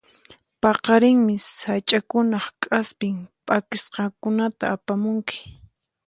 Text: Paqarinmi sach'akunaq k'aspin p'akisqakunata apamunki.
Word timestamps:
Paqarinmi 0.61 1.35
sach'akunaq 1.57 2.47
k'aspin 2.61 3.17
p'akisqakunata 3.45 4.63
apamunki. 4.75 5.39